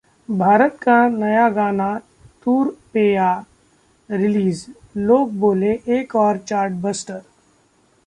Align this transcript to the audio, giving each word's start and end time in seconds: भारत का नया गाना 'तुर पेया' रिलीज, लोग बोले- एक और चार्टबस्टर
भारत 0.29 0.77
का 0.81 0.95
नया 1.09 1.49
गाना 1.49 1.89
'तुर 2.43 2.75
पेया' 2.93 3.43
रिलीज, 4.09 4.65
लोग 4.97 5.33
बोले- 5.39 5.89
एक 5.89 6.15
और 6.15 6.37
चार्टबस्टर 6.37 7.21